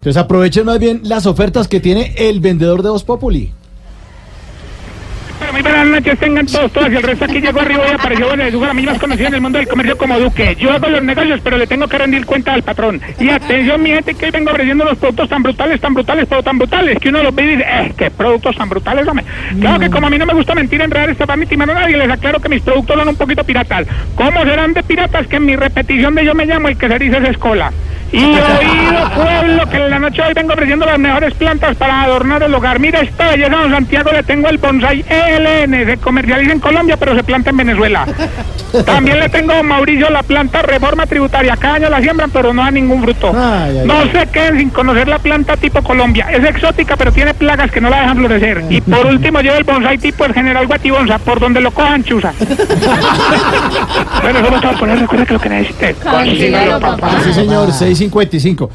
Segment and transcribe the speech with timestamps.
[0.00, 3.52] Entonces aprovechen más bien las ofertas que tiene el vendedor de Voz Populi.
[5.36, 6.90] Bueno, muy buenas noches, tengan todos, todas.
[6.90, 9.42] Y el resto aquí llegó arriba y apareció bueno, a mí más conocido en el
[9.42, 10.56] mundo del comercio como Duque.
[10.58, 12.98] Yo hago los negocios, pero le tengo que rendir cuenta al patrón.
[13.18, 16.42] Y atención, mi gente, que hoy vengo ofreciendo los productos tan brutales, tan brutales, pero
[16.42, 19.26] tan brutales, que uno los ve y dice, eh, qué productos tan brutales, hombre.
[19.60, 21.98] Claro que como a mí no me gusta mentir, enredar, estafar ni timar a nadie,
[21.98, 23.86] les aclaro que mis productos son un poquito piratas.
[24.14, 26.98] ¿Cómo serán de piratas que en mi repetición de yo me llamo y que se
[26.98, 27.70] dice es escola?
[28.12, 32.42] Y oído pueblo, que en la noche hoy vengo ofreciendo las mejores plantas para adornar
[32.42, 32.80] el hogar.
[32.80, 37.14] Mira esta belleza, don Santiago, le tengo el bonsai ELN, se comercializa en Colombia, pero
[37.14, 38.06] se planta en Venezuela.
[38.84, 41.56] También le tengo a Mauricio la planta reforma tributaria.
[41.56, 43.32] Cada año la siembran, pero no da ningún fruto.
[43.34, 46.26] Ay, ay, no se queden sin conocer la planta tipo Colombia.
[46.30, 48.64] Es exótica, pero tiene plagas que no la dejan florecer.
[48.70, 52.32] Y por último, llevo el bonsai tipo el general Guatibonza, por donde lo cojan chuza.
[54.22, 55.00] bueno, solo todo por eso.
[55.00, 55.94] Recuerda que lo que necesite.
[55.94, 57.10] consígalo, papá.
[57.24, 58.70] Sí, señor, 655.